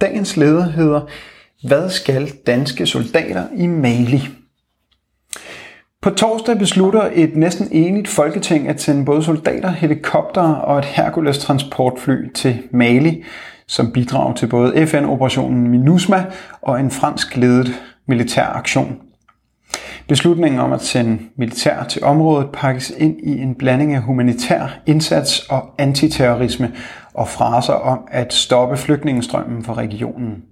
[0.00, 1.00] Dagens leder hedder,
[1.68, 4.28] hvad skal danske soldater i Mali?
[6.02, 11.38] På torsdag beslutter et næsten enigt folketing at sende både soldater, helikoptere og et Hercules
[11.38, 13.24] transportfly til Mali,
[13.66, 16.24] som bidrag til både FN-operationen MINUSMA
[16.62, 17.74] og en fransk ledet
[18.06, 19.07] militær aktion.
[20.08, 25.40] Beslutningen om at sende militær til området pakkes ind i en blanding af humanitær indsats
[25.40, 26.72] og antiterrorisme
[27.14, 30.42] og fraser om at stoppe flygtningestrømmen fra regionen.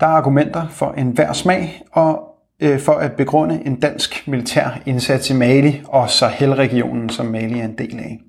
[0.00, 2.20] Der er argumenter for enhver smag og
[2.62, 7.64] øh, for at begrunde en dansk militær indsats i Mali og Sahel-regionen, som Mali er
[7.64, 8.20] en del af.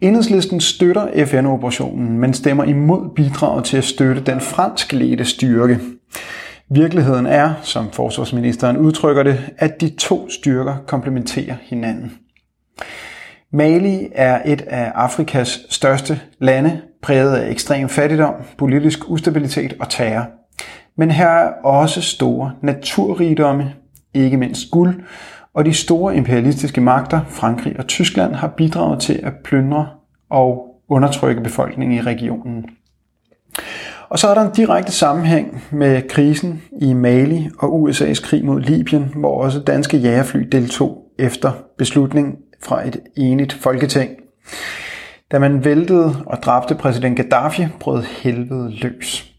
[0.00, 5.78] Enhedslisten støtter FN-operationen, men stemmer imod bidraget til at støtte den fransk ledte styrke.
[6.72, 12.12] Virkeligheden er, som forsvarsministeren udtrykker det, at de to styrker komplementerer hinanden.
[13.52, 20.26] Mali er et af Afrikas største lande, præget af ekstrem fattigdom, politisk ustabilitet og terror.
[20.96, 23.74] Men her er også store naturrigdomme,
[24.14, 25.02] ikke mindst guld,
[25.54, 29.88] og de store imperialistiske magter, Frankrig og Tyskland, har bidraget til at plyndre
[30.30, 32.64] og undertrykke befolkningen i regionen.
[34.10, 38.60] Og så er der en direkte sammenhæng med krisen i Mali og USA's krig mod
[38.60, 44.10] Libyen, hvor også danske jægerfly deltog efter beslutning fra et enigt folketing.
[45.32, 49.32] Da man væltede og dræbte præsident Gaddafi, brød helvede løs.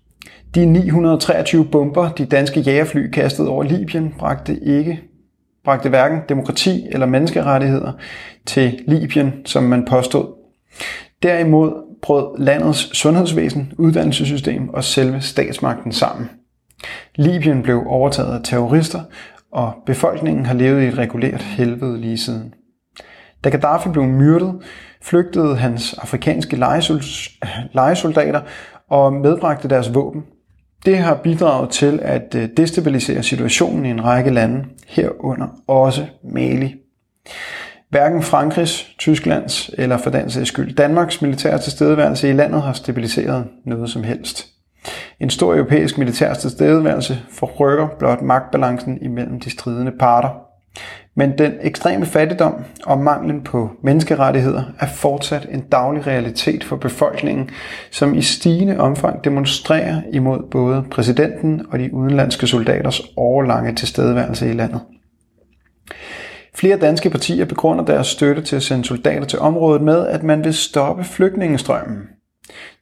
[0.55, 5.01] De 923 bomber, de danske jægerfly kastede over Libyen, bragte ikke
[5.63, 7.91] bragte hverken demokrati eller menneskerettigheder
[8.45, 10.25] til Libyen, som man påstod.
[11.23, 16.29] Derimod brød landets sundhedsvæsen, uddannelsessystem og selve statsmagten sammen.
[17.15, 19.01] Libyen blev overtaget af terrorister,
[19.51, 22.53] og befolkningen har levet i et regulært helvede lige siden.
[23.43, 24.61] Da Gaddafi blev myrdet,
[25.01, 26.57] flygtede hans afrikanske
[27.73, 28.41] legesoldater
[28.89, 30.23] og medbragte deres våben.
[30.85, 36.75] Det har bidraget til at øh, destabilisere situationen i en række lande, herunder også Mali.
[37.91, 43.47] Hverken Frankrigs, Tysklands eller for den sags skyld Danmarks militære tilstedeværelse i landet har stabiliseret
[43.65, 44.47] noget som helst.
[45.19, 50.29] En stor europæisk militær tilstedeværelse forrykker blot magtbalancen imellem de stridende parter.
[51.15, 52.53] Men den ekstreme fattigdom
[52.85, 57.49] og manglen på menneskerettigheder er fortsat en daglig realitet for befolkningen,
[57.91, 64.53] som i stigende omfang demonstrerer imod både præsidenten og de udenlandske soldaters overlange tilstedeværelse i
[64.53, 64.81] landet.
[66.61, 70.43] Flere danske partier begrunder deres støtte til at sende soldater til området med, at man
[70.43, 71.97] vil stoppe flygtningestrømmen.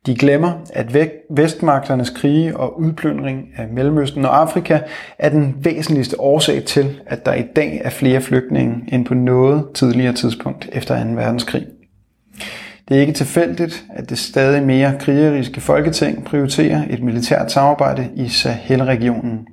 [0.06, 0.97] De glemmer, at
[1.29, 4.79] vestmagternes krige og udplyndring af Mellemøsten og Afrika
[5.19, 9.66] er den væsentligste årsag til, at der i dag er flere flygtninge end på noget
[9.73, 11.09] tidligere tidspunkt efter 2.
[11.09, 11.66] verdenskrig.
[12.89, 18.28] Det er ikke tilfældigt, at det stadig mere krigeriske folketing prioriterer et militært samarbejde i
[18.28, 19.47] Sahel-regionen.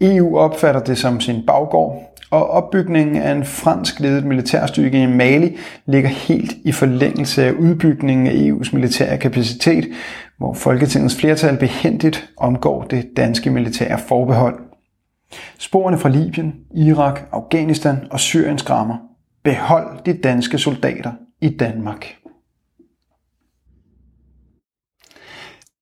[0.00, 5.56] EU opfatter det som sin baggård, og opbygningen af en fransk ledet militærstyrke i Mali
[5.86, 9.88] ligger helt i forlængelse af udbygningen af EU's militære kapacitet,
[10.38, 14.58] hvor Folketingets flertal behendigt omgår det danske militære forbehold.
[15.58, 18.96] Sporene fra Libyen, Irak, Afghanistan og Syrien skræmmer.
[19.44, 22.21] Behold de danske soldater i Danmark.